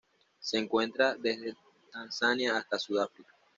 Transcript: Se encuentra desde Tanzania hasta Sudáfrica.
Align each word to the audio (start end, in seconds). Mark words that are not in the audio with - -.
Se 0.39 0.57
encuentra 0.57 1.13
desde 1.15 1.55
Tanzania 1.91 2.57
hasta 2.57 2.79
Sudáfrica. 2.79 3.35